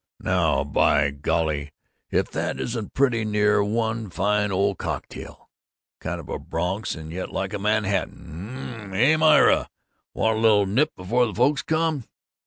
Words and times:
"Now, 0.19 0.63
by 0.63 1.11
golly, 1.11 1.73
if 2.09 2.31
that 2.31 2.59
isn't 2.59 2.95
pretty 2.95 3.23
near 3.23 3.63
one 3.63 4.09
fine 4.09 4.51
old 4.51 4.79
cocktail! 4.79 5.51
Kind 5.99 6.19
of 6.19 6.27
a 6.27 6.39
Bronx, 6.39 6.95
and 6.95 7.11
yet 7.11 7.31
like 7.31 7.53
a 7.53 7.59
Manhattan. 7.59 8.15
Ummmmmm! 8.17 8.95
Hey, 8.95 9.15
Myra, 9.15 9.69
want 10.15 10.39
a 10.39 10.41
little 10.41 10.65
nip 10.65 10.95
before 10.95 11.27
the 11.27 11.35
folks 11.35 11.61
come?" 11.61 12.05